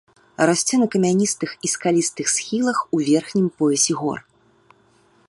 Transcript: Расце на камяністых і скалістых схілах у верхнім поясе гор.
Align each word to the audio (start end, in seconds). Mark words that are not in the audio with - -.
Расце 0.49 0.75
на 0.83 0.87
камяністых 0.95 1.53
і 1.69 1.71
скалістых 1.75 2.27
схілах 2.37 2.77
у 2.97 3.05
верхнім 3.11 3.47
поясе 3.61 3.93
гор. 4.03 4.19